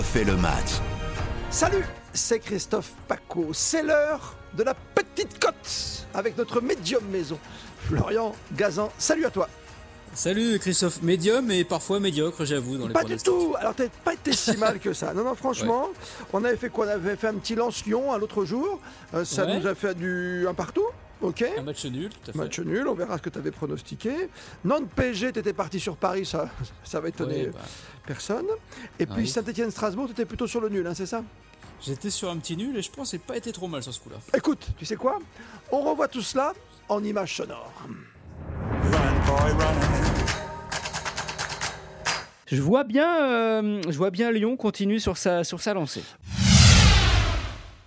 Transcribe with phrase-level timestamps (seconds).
[0.00, 0.80] refait le match.
[1.50, 1.84] Salut,
[2.14, 3.48] c'est Christophe Paco.
[3.52, 7.38] C'est l'heure de la petite cote avec notre médium maison,
[7.86, 8.90] Florian Gazan.
[8.96, 9.46] Salut à toi.
[10.14, 13.54] Salut Christophe, médium et parfois médiocre, j'avoue, dans les Pas du tout.
[13.58, 15.12] Alors, t'as pas été si mal que ça.
[15.12, 15.90] Non, non, franchement,
[16.32, 16.86] on avait fait quoi?
[16.86, 18.80] On avait fait un petit lance-Lyon l'autre jour.
[19.12, 19.58] Euh, ça Ouais.
[19.60, 20.86] nous a fait du un partout.
[21.22, 21.44] Ok.
[21.58, 22.38] Un match nul, tout à fait.
[22.38, 24.28] Match nul, on verra ce que tu avais pronostiqué.
[24.64, 26.48] Nantes PSG, tu étais parti sur Paris, ça,
[26.82, 27.58] ça va étonner Ouais, bah,
[28.06, 28.46] personne.
[28.98, 29.28] Et puis Oui.
[29.28, 31.22] Saint-Etienne-Strasbourg, tu étais plutôt sur le nul, hein, c'est ça?
[31.82, 33.92] J'étais sur un petit nul et je pense que c'est pas été trop mal sur
[33.92, 34.16] ce coup-là.
[34.34, 35.18] Écoute, tu sais quoi?
[35.72, 36.52] On revoit tout cela
[36.88, 37.72] en images sonores.
[42.46, 46.02] Je vois bien, euh, je vois bien Lyon continuer sur sa, sur sa lancée.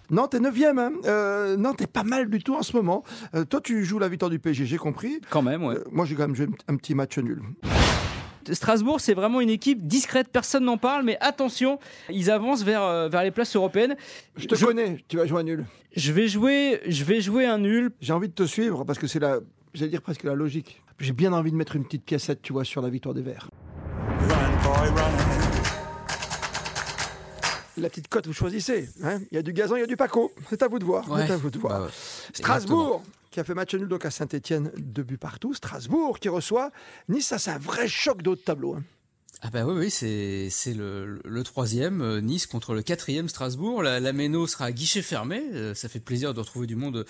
[0.10, 0.80] Nantes est 9ème.
[0.80, 0.92] Hein.
[1.06, 3.04] Euh, Nantes est pas mal du tout en ce moment.
[3.36, 5.22] Euh, toi, tu joues la victoire du PSG, j'ai compris.
[5.30, 5.76] Quand même, ouais.
[5.76, 7.42] Euh, moi, j'ai quand même joué un petit match nul.
[8.52, 11.80] Strasbourg, c'est vraiment une équipe discrète, personne n'en parle, mais attention,
[12.10, 13.96] ils avancent vers, euh, vers les places européennes.
[14.36, 15.66] Je te connais, tu vas jouer un nul.
[15.96, 17.92] Je vais jouer, je vais jouer un nul.
[18.02, 19.40] J'ai envie de te suivre parce que c'est la,
[19.74, 20.82] j'allais dire presque la logique.
[21.00, 23.50] J'ai bien envie de mettre une petite piécette, tu vois, sur la victoire des Verts.
[27.78, 28.90] La petite cote, vous choisissez.
[29.04, 29.20] hein.
[29.32, 30.32] il y a du gazon, il y a du Paco.
[30.50, 31.10] C'est à vous de voir.
[31.10, 31.30] Ouais.
[31.30, 31.80] À vous de voir.
[31.80, 31.92] Bah ouais.
[32.34, 35.54] Strasbourg, qui a fait match nul donc à Saint-Etienne, deux buts partout.
[35.54, 36.72] Strasbourg qui reçoit
[37.10, 38.76] Nice, ça c'est un vrai choc de haut de tableau.
[38.76, 38.84] hein.
[39.46, 43.84] Ah bah oui, oui, c'est c'est le, le troisième, euh, Nice contre le quatrième Strasbourg.
[43.84, 45.44] La, la Méno sera à guichet fermé.
[45.54, 47.06] euh, ça fait plaisir de retrouver du monde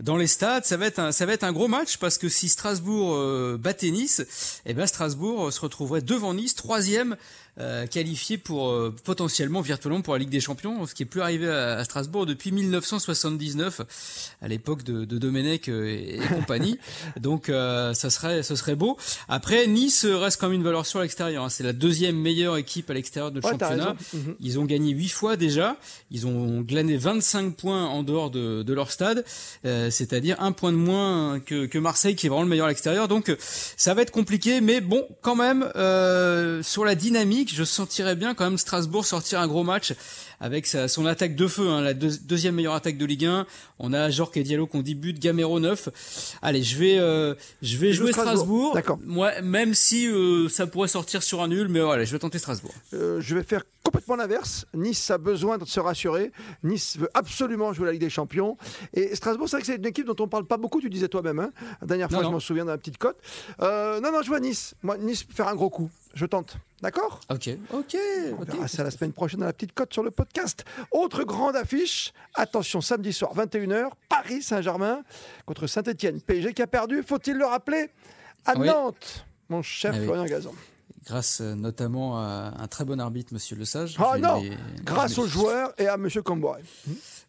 [0.00, 0.64] dans les stades.
[0.64, 3.56] Ça va être un, ça va être un gros match parce que si Strasbourg euh,
[3.58, 4.22] battait Nice,
[4.66, 7.16] eh ben Strasbourg euh, se retrouverait devant Nice, troisième
[7.58, 11.20] euh, qualifié pour euh, potentiellement virtuellement pour la Ligue des Champions, ce qui est plus
[11.20, 13.82] arrivé à, à Strasbourg depuis 1979,
[14.40, 16.78] à l'époque de, de Domenech euh, et, et compagnie.
[17.20, 18.96] Donc euh, ça serait, ce serait beau.
[19.28, 21.44] Après, Nice reste quand même une valeur sur l'extérieur.
[21.44, 21.48] hein.
[21.48, 23.96] C'est la deuxième meilleure équipe à l'extérieur de Ouais, championnat.
[24.14, 24.36] Mhm.
[24.40, 25.76] Ils ont gagné huit fois déjà.
[26.10, 29.24] Ils ont glané 25 points en dehors de, de leur stade,
[29.64, 32.68] euh, c'est-à-dire un point de moins que, que Marseille, qui est vraiment le meilleur à
[32.68, 33.08] l'extérieur.
[33.08, 37.64] Donc euh, ça va être compliqué, mais bon, quand même, euh, sur la dynamique, je
[37.64, 39.94] sentirais bien quand même Strasbourg sortir un gros match
[40.42, 43.46] avec sa- son attaque de feu, hein, la deux- deuxième meilleure attaque de Ligue 1.
[43.78, 45.88] On a Jorque et Diallo qui ont 10 buts, Gamero 9.
[46.40, 48.70] Allez, je vais, euh, je vais jouer Strasbourg.
[48.78, 48.98] Strasbourg.
[49.04, 52.38] Moi, même si euh, ça pourrait sortir sur un nul, mais voilà, je vais tenter
[52.38, 52.72] Strasbourg.
[52.94, 54.64] Euh, je vais faire complètement l'inverse.
[54.74, 56.32] Nice a besoin de se rassurer.
[56.62, 58.56] Nice veut absolument jouer la Ligue des Champions.
[58.94, 61.08] Et Strasbourg, c'est vrai que c'est une équipe dont on parle pas beaucoup, tu disais
[61.08, 61.38] toi-même.
[61.38, 61.50] hein.
[61.80, 63.16] La dernière fois, Non, je m'en souviens de la petite cote.
[63.62, 64.74] Euh, non, non, je vois Nice.
[64.82, 65.90] Moi, Nice faire un gros coup.
[66.14, 66.56] Je tente.
[66.82, 67.20] D'accord?
[67.30, 67.96] Ok, ok,
[68.38, 70.64] On verra ça la semaine prochaine à la petite cote sur le podcast.
[70.90, 75.02] Autre grande affiche, attention, samedi soir, 21h, Paris Saint-Germain
[75.46, 76.20] contre Saint-Etienne.
[76.20, 77.90] PSG qui a perdu, faut-il le rappeler,
[78.46, 78.66] à Oui.
[78.66, 80.04] Nantes, mon cher Ah oui.
[80.04, 80.52] Florian Gazan.
[81.06, 83.96] Grâce euh, notamment à un très bon arbitre, Monsieur Le Sage.
[83.98, 84.50] Ah non, les-
[84.84, 86.62] grâce aux joueurs et à Monsieur Comboiré.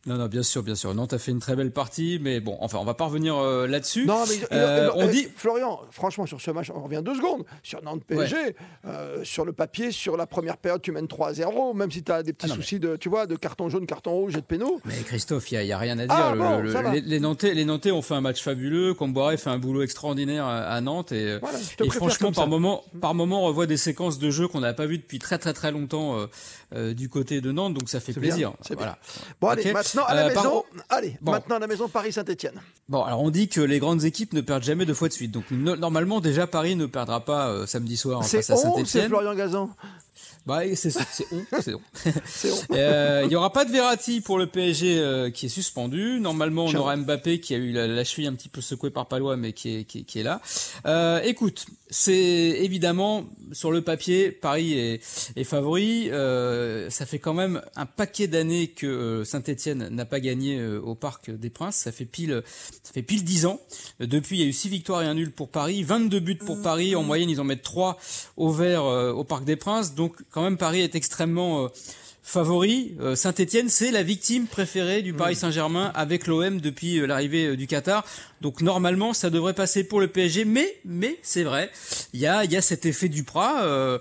[0.08, 0.94] Non, non, bien sûr, bien sûr.
[0.96, 3.68] Nantes a fait une très belle partie, mais bon, enfin, on va pas revenir euh,
[3.68, 4.06] là-dessus.
[4.08, 7.44] Non, mais Euh, il- on dit- Florian, franchement, sur ce match, on revient deux secondes.
[7.62, 8.56] Sur Nantes PSG,
[8.88, 12.24] euh, sur le papier, sur la première période, tu mènes 3-0, même si tu as
[12.24, 14.42] des petits Ah non, mais- soucis de, tu vois, de carton jaune, carton rouge et
[14.42, 14.82] de pénaux.
[14.86, 16.16] Mais Christophe, il y, y a rien à dire.
[16.18, 16.94] Ah Le- bon, le- ça va.
[16.94, 18.96] les, les Nantais, les Nantais ont fait un match fabuleux.
[18.96, 22.84] Comboiré fait un boulot extraordinaire à, à Nantes et, euh, Voilà, et franchement, par moment,
[23.00, 26.18] par moment, des séquences de jeu qu'on n'a pas vues depuis très très très longtemps
[26.20, 26.28] euh,
[26.76, 28.54] euh, du côté de Nantes, donc ça fait bien, plaisir.
[28.76, 28.98] voilà.
[29.40, 30.64] Bon, allez, maintenant à la Euh, par- maison.
[30.90, 31.32] Allez, Bon.
[31.32, 32.62] maintenant à la maison, Paris-Saint-Etienne.
[32.90, 35.32] Bon, alors on dit que les grandes équipes ne perdent jamais deux fois de suite.
[35.32, 39.08] Donc no- normalement, déjà Paris ne perdra pas samedi soir C'est face à c'est Saint-Etienne.
[39.08, 39.70] Florian Gazan
[40.46, 41.82] Bah, c'est on, c'est on.
[42.26, 42.60] C'est on.
[42.72, 46.20] Euh, Il y aura pas de Verratti pour le PSG euh, qui est suspendu.
[46.20, 49.08] Normalement, on aura Mbappé qui a eu la, la cheville un petit peu secouée par
[49.08, 50.42] Palois, mais qui est, qui est, qui est là.
[50.86, 55.02] Euh, écoute, c'est évidemment sur le papier, Paris est,
[55.36, 56.10] est favori.
[56.90, 61.50] Ça fait quand même un paquet d'années que Saint-Étienne n'a pas gagné au Parc des
[61.50, 61.76] Princes.
[61.76, 62.42] Ça fait pile,
[62.84, 63.60] ça fait pile dix ans.
[64.00, 66.62] Depuis, il y a eu six victoires et un nul pour Paris, 22 buts pour
[66.62, 66.96] Paris.
[66.96, 67.98] En moyenne, ils en mettent trois
[68.38, 69.94] au vert au Parc des Princes.
[69.94, 71.68] Donc, quand même, Paris est extrêmement euh,
[72.24, 72.94] favori.
[73.02, 77.56] Euh, Saint-Etienne, c'est la victime préférée du Paris Saint-Germain avec l'OM depuis euh, l'arrivée euh,
[77.58, 78.06] du Qatar.
[78.42, 81.70] Donc normalement, ça devrait passer pour le PSG, mais mais c'est vrai,
[82.14, 83.64] il y a il y a cet effet du Prat.
[83.64, 84.00] Euh,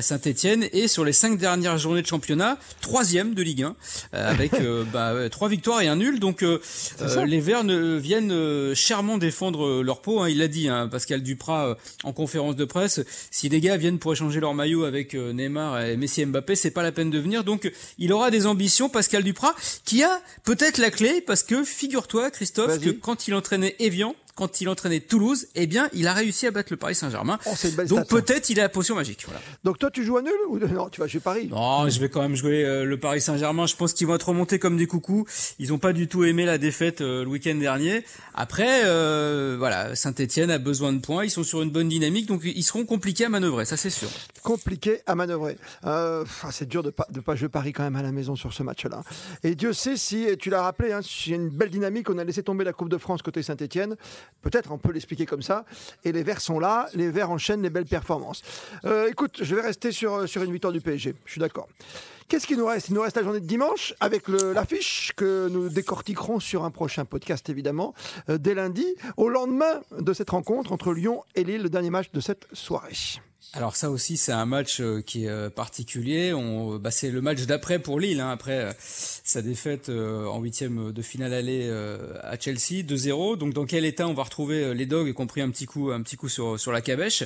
[0.00, 3.76] Saint-Etienne est sur les cinq dernières journées de championnat troisième de Ligue 1
[4.14, 6.20] euh, avec euh, bah, trois victoires et un nul.
[6.20, 10.20] Donc les Verts ne, viennent euh, chèrement défendre leur peau.
[10.20, 10.28] hein.
[10.30, 11.74] il l'a dit, hein, Pascal Duprat euh,
[12.04, 13.00] en conférence de presse.
[13.30, 16.70] Si les gars viennent pour échanger leur maillot avec Neymar et Messi et Mbappé, c'est
[16.70, 17.44] pas la peine de venir.
[17.44, 17.61] Donc
[17.98, 19.54] il aura des ambitions, Pascal Duprat,
[19.84, 24.60] qui a peut-être la clé parce que figure-toi, Christophe, que quand il entraînait Evian, quand
[24.60, 27.38] il entraînait Toulouse, eh bien, il a réussi à battre le Paris Saint-Germain.
[27.46, 27.54] Oh,
[27.86, 29.22] Donc peut-être il a la potion magique.
[29.24, 29.40] Voilà.
[29.62, 31.48] Donc toi, tu joues à nul ou non Tu vas jouer Paris?
[31.48, 33.66] Non, je vais quand même jouer euh, le Paris Saint-Germain.
[33.66, 35.26] Je pense qu'ils vont être remontés comme des coucous.
[35.60, 38.04] Ils ont pas du tout aimé la défaite euh, le week-end dernier.
[38.34, 41.24] Après, euh, voilà, Saint-Etienne a besoin de points.
[41.24, 44.08] Ils sont sur une bonne dynamique, donc ils seront compliqués à manœuvrer, ça c'est sûr.
[44.42, 45.56] Compliqué à manœuvrer.
[45.82, 48.52] Pff, c'est dur de pas de pas jouer Paris quand même à la maison sur
[48.52, 49.04] ce match-là.
[49.44, 52.10] Et Dieu sait si, tu l'as rappelé, hein, a une belle dynamique.
[52.10, 53.96] On a laissé tomber la Coupe de France côté Saint-Etienne.
[54.40, 55.64] Peut-être on peut l'expliquer comme ça.
[56.04, 56.88] Et les Verts sont là.
[56.94, 58.42] Les Verts enchaînent les belles performances.
[58.84, 61.14] Euh, écoute, je vais rester sur, sur une victoire du PSG.
[61.24, 61.68] Je suis d'accord.
[62.28, 62.88] Qu'est-ce qu'il nous reste?
[62.88, 67.04] Il nous reste la journée de dimanche avec l'affiche que nous décortiquerons sur un prochain
[67.04, 67.94] podcast évidemment
[68.30, 68.86] euh, dès lundi,
[69.16, 73.20] au lendemain de cette rencontre entre Lyon et Lille, le dernier match de cette soirée.
[73.54, 76.32] Alors ça aussi c'est un match euh, qui est euh, particulier.
[76.80, 78.20] Bah, c'est le match d'après pour Lille.
[78.20, 78.72] Hein, après euh,
[79.32, 83.38] sa défaite euh, en huitième de finale aller euh, à Chelsea 2-0.
[83.38, 85.64] Donc dans quel état on va retrouver euh, les Dogs qui ont pris un petit
[85.66, 87.24] coup, un petit coup sur sur la cabèche?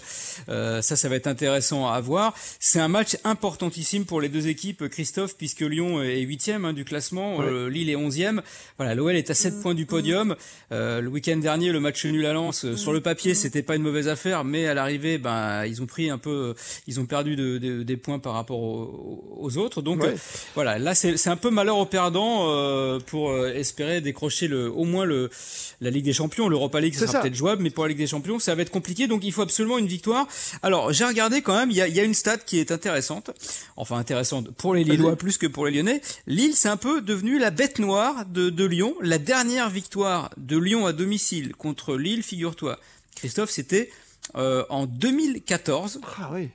[0.49, 2.35] Euh, ça, ça va être intéressant à voir.
[2.61, 6.85] C'est un match importantissime pour les deux équipes, Christophe, puisque Lyon est huitième hein, du
[6.85, 7.47] classement, Ouais.
[7.47, 8.43] euh, Lille est onzième.
[8.79, 10.37] Voilà, l'OL est à 7 points du podium.
[10.73, 13.75] Euh, le week-end dernier, le match nul à Lens, euh, sur le papier, c'était pas
[13.77, 16.55] une mauvaise affaire, mais à l'arrivée, ben ils ont pris un peu,
[16.87, 19.83] ils ont perdu de- de- des points par rapport aux, aux autres.
[19.83, 20.11] Donc Ouais.
[20.11, 20.17] euh,
[20.55, 24.71] voilà, là c'est c'est un peu malheur au perdant euh, pour euh, espérer décrocher le,
[24.71, 25.31] au moins le
[25.81, 28.07] la Ligue des Champions, l'Europa League, ça sera peut-être jouable, mais pour la Ligue des
[28.07, 29.07] Champions, ça va être compliqué.
[29.07, 30.27] Donc il faut absolument une victoire.
[30.63, 32.71] Alors j'ai regardé quand même, il y a, il y a une stat qui est
[32.71, 33.31] intéressante,
[33.77, 36.03] enfin intéressante pour les Lillois plus que pour les Lyonnais.
[36.27, 38.95] Lille, c'est un peu devenu la bête noire de, de Lyon.
[39.01, 42.79] La dernière victoire de Lyon à domicile contre Lille, figure-toi,
[43.15, 43.91] Christophe, c'était
[44.35, 46.01] euh, en 2014.
[46.21, 46.51] Ah oui.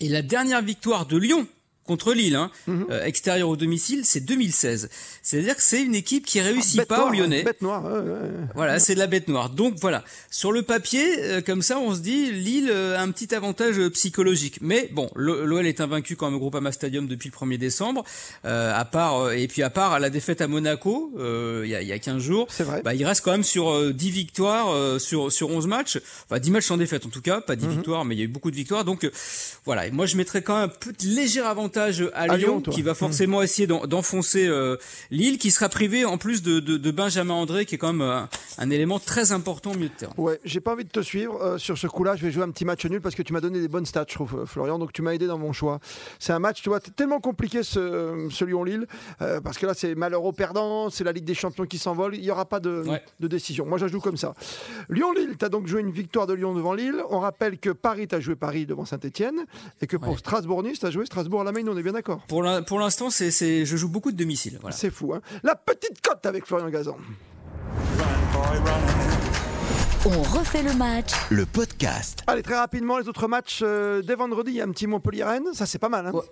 [0.00, 1.46] Et la dernière victoire de Lyon
[1.86, 2.86] contre Lille, hein, Mhm.
[2.90, 4.88] euh, extérieur au domicile, c'est 2016.
[5.22, 7.42] C'est-à-dire que c'est une équipe qui réussit pas noire, aux Lyonnais.
[7.42, 7.84] Bête noire.
[7.84, 8.30] ouais, ouais, ouais.
[8.54, 9.50] Voilà, c'est de la bête noire.
[9.50, 13.10] Donc voilà, sur le papier, euh, comme ça, on se dit Lille euh, a un
[13.10, 14.58] petit avantage euh, psychologique.
[14.60, 18.04] Mais bon, l'OL est invaincu quand même au Groupama Stadium depuis le 1er décembre.
[18.44, 21.74] Euh, à part euh, et puis à part la défaite à Monaco euh, il y,
[21.74, 22.82] a, y a 15 jours, C'est vrai.
[22.82, 25.98] bah, il reste quand même sur euh, 10 victoires euh, sur sur 11 matchs.
[26.28, 27.72] Enfin 10 matchs sans défaite en tout cas, pas 10 Mhm.
[27.72, 28.84] victoires, mais il y a eu beaucoup de victoires.
[28.84, 29.10] Donc euh,
[29.64, 32.60] voilà, et moi je mettrais quand même un petit léger avantage à, À Lyon, Lyon,
[32.72, 34.76] qui va forcément essayer d'en- d'enfoncer euh,
[35.10, 38.00] Lille, qui sera privé en plus de, de, de Benjamin André, qui est quand même
[38.02, 38.20] euh,
[38.58, 40.12] un élément très important au milieu de terrain.
[40.16, 42.16] Ouais, j'ai pas envie de te suivre euh, sur ce coup-là.
[42.16, 44.06] Je vais jouer un petit match nul parce que tu m'as donné des bonnes stats,
[44.08, 44.78] je trouve, euh, Florian.
[44.78, 45.80] Donc tu m'as aidé dans mon choix.
[46.18, 48.86] C'est un match, tu vois, tellement compliqué ce, ce Lyon-Lille
[49.22, 52.14] euh, parce que là c'est malheur au perdant, c'est la Ligue des Champions qui s'envole.
[52.16, 53.02] Il y aura pas de, Ouais.
[53.20, 53.66] de décision.
[53.66, 54.34] Moi, je joue comme ça.
[54.88, 57.02] Lyon-Lille, tu as donc joué une victoire de Lyon devant Lille.
[57.10, 59.44] On rappelle que Paris, tu as joué Paris devant Saint-Etienne
[59.82, 60.18] et que pour Ouais.
[60.18, 61.65] Strasbourg-Nice, tu as joué Strasbourg à la main.
[61.68, 62.20] On est bien d'accord.
[62.28, 64.58] Pour l'in- pour l'instant, c'est c'est je joue beaucoup de domicile.
[64.60, 64.76] Voilà.
[64.76, 65.20] C'est fou, hein.
[65.42, 66.96] La petite cote avec Florian Gazan.
[70.08, 72.22] On refait le match Le podcast.
[72.28, 73.60] Allez, très rapidement, les autres matchs.
[73.62, 75.48] euh, dès vendredi, il y a un petit Montpellier-Rennes.
[75.52, 76.06] Ça, c'est pas mal.
[76.06, 76.12] Hein.
[76.12, 76.22] Ouais.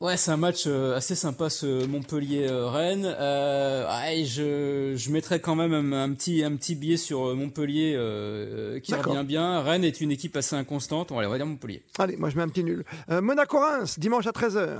[0.00, 3.04] Ouais, c'est un match euh, assez sympa ce Montpellier-Rennes.
[3.04, 7.34] Euh, ouais, je, je mettrais quand même un, un petit un petit billet sur euh,
[7.34, 9.12] Montpellier euh, qui D'accord.
[9.12, 9.60] revient bien.
[9.60, 11.12] Rennes est une équipe assez inconstante.
[11.12, 11.82] On va aller on va dire Montpellier.
[11.98, 12.82] Allez, moi je mets un petit nul.
[13.10, 14.78] Euh, Monaco-Reims, dimanche à 13h.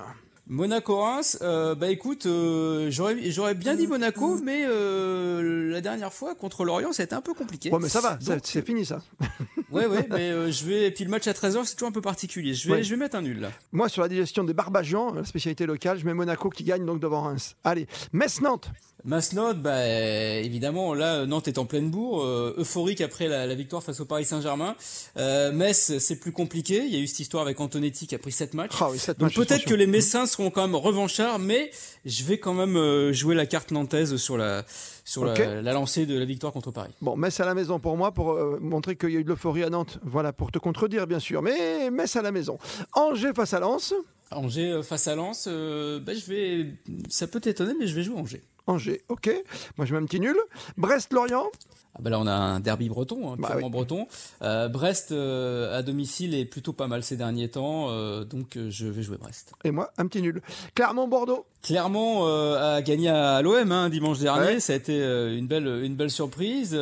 [0.50, 6.34] Monaco-Reims, euh, bah écoute, euh, j'aurais j'aurais bien dit Monaco, mais euh, la dernière fois
[6.34, 7.70] contre l'Orient, ça a été un peu compliqué.
[7.70, 9.00] Ouais, mais ça va, c'est fini ça.
[9.70, 10.88] Ouais, ouais, mais je vais.
[10.88, 12.54] Et puis le match à 13h, c'est toujours un peu particulier.
[12.54, 12.82] Je vais, Ouais.
[12.82, 13.52] je vais mettre un nul là.
[13.70, 16.98] Moi, sur la digestion des Barbagians, la spécialité locale, je mets Monaco qui gagne donc
[16.98, 17.54] devant Reims.
[17.62, 18.68] Allez, Metz-Nantes.
[19.04, 23.82] Masnod, bah évidemment, là Nantes est en pleine bourre, euh, euphorique après la, la victoire
[23.82, 24.74] face au Paris Saint-Germain.
[25.16, 26.82] Euh, Metz, c'est plus compliqué.
[26.84, 28.72] Il y a eu cette histoire avec Antonetti qui a pris 7 matchs.
[28.80, 31.70] Ah oui, Donc peut-être que les Messins seront quand même revanchards, mais
[32.04, 34.64] je vais quand même euh, jouer la carte nantaise sur la
[35.04, 36.92] sur la- lancée de la victoire contre Paris.
[37.00, 39.28] Bon, Metz à la maison pour moi, pour euh, montrer qu'il y a eu de
[39.28, 39.98] l'euphorie à Nantes.
[40.04, 41.42] Voilà, pour te contredire, bien sûr.
[41.42, 42.58] Mais Metz à la maison.
[42.94, 43.92] Angers face à Lens.
[44.30, 46.66] Angers face à Lens, euh, bah, je vais,
[47.08, 48.42] ça peut t'étonner, mais je vais jouer Angers.
[48.70, 49.30] Angers, ok.
[49.76, 50.36] Moi, je mets un petit nul.
[50.76, 51.50] Brest-Lorient.
[51.94, 53.68] Ah bah là on a un derby breton, hein, Bah oui.
[53.68, 54.06] breton.
[54.42, 58.86] Euh, Brest euh, à domicile est plutôt pas mal ces derniers temps, euh, donc je
[58.86, 59.52] vais jouer Brest.
[59.64, 60.40] Et moi, un petit nul.
[60.76, 61.44] Clermont-Bordeaux.
[61.62, 64.60] Clermont a gagné à l'OM hein, dimanche dernier, Ouais.
[64.60, 66.74] ça a été une belle une belle surprise.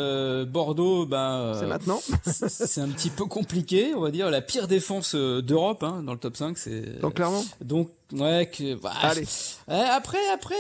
[0.47, 2.01] Bordeaux, ben C'est maintenant.
[2.27, 6.19] c'est- un petit peu compliqué, on va dire la pire défense d'Europe hein, dans le
[6.19, 7.45] top 5, c'est Donc, Clermont.
[7.61, 9.25] donc ouais que bah, Allez.
[9.67, 10.55] après après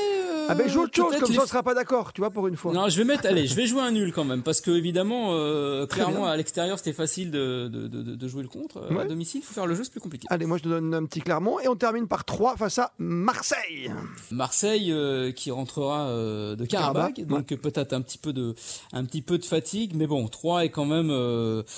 [0.49, 2.49] Ah ben, joue autre chose, comme les- ça, on sera pas d'accord, tu vois, pour
[2.49, 2.73] une fois.
[2.73, 4.38] Non, je vais mettre allez, je vais jouer un nul quand même.
[4.43, 6.27] Parce que évidemment, euh, clairement, bien.
[6.33, 8.79] à l'extérieur, c'était facile de, de, de, de jouer le contre.
[8.79, 9.03] Euh, Ouais.
[9.03, 10.27] À domicile, faut faire le jeu, c'est plus compliqué.
[10.31, 12.93] Allez, moi je te donne un petit Clermont et on termine par 3 face à
[12.99, 13.91] Marseille.
[14.31, 18.55] Marseille euh, qui rentrera euh, de Karabakh, donc peut-être un petit peu de
[18.93, 21.09] un petit peu de fatigue, mais bon, 3 est quand même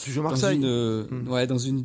[0.03, 0.57] Tu joues dans Marseille.
[0.57, 1.29] une euh, Mm.
[1.31, 1.85] ouais dans une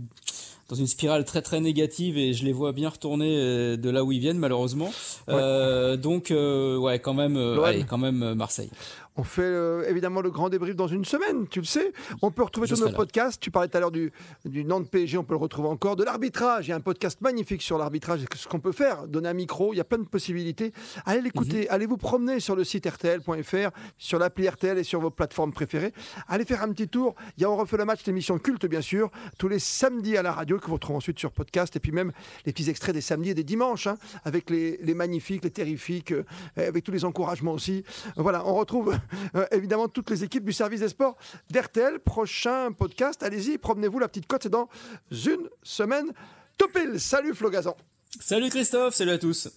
[0.69, 4.11] dans une spirale très très négative et je les vois bien retourner de là où
[4.11, 4.91] ils viennent malheureusement.
[5.29, 8.69] Euh, donc euh, ouais quand même euh, allez, quand même Marseille.
[9.17, 11.93] On fait euh, évidemment le grand débrief dans une semaine, tu le sais.
[12.21, 12.91] On peut retrouver tous nos là.
[12.93, 13.41] podcasts.
[13.41, 14.11] Tu parlais tout à l'heure du,
[14.43, 15.95] du Nantes PSG, on peut le retrouver encore.
[15.95, 19.07] De l'arbitrage, il y a un podcast magnifique sur l'arbitrage ce qu'on peut faire.
[19.07, 20.73] Donner un micro, il y a plein de possibilités.
[21.05, 21.67] Allez l'écouter, Mhm.
[21.69, 25.93] allez vous promener sur le site RTL.fr, sur l'appli RTL et sur vos plateformes préférées.
[26.27, 27.15] Allez faire un petit tour.
[27.37, 30.21] Il y a On refait le match, l'émission culte bien sûr, tous les samedis à
[30.23, 32.11] la radio que vous retrouvez ensuite sur podcast et puis même
[32.45, 36.11] les petits extraits des samedis et des dimanches hein, avec les, les magnifiques, les terrifiques,
[36.11, 36.23] euh,
[36.57, 37.85] avec tous les encouragements aussi.
[38.17, 38.93] Voilà, on retrouve
[39.35, 41.17] euh, évidemment toutes les équipes du service des sports
[41.49, 41.99] d'RTL.
[41.99, 44.69] Prochain podcast, allez-y, promenez-vous, la petite cote, c'est dans
[45.11, 46.11] une semaine.
[46.57, 47.75] Topil, salut Flo Gazan.
[48.19, 49.49] Salut Christophe, salut à tous.